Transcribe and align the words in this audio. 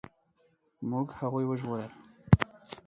موږ 0.89 1.07
هغوی 1.19 1.45
وژغورل. 1.47 1.91